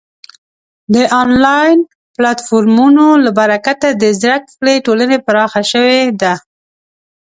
د 0.93 0.95
آنلاین 1.21 1.77
پلتفورمونو 2.15 3.05
له 3.23 3.31
برکته 3.39 3.87
د 4.01 4.03
زده 4.17 4.35
کړې 4.61 4.75
ټولنې 4.85 5.17
پراخه 5.27 5.61
شوې 5.71 6.01
ده. 6.21 6.33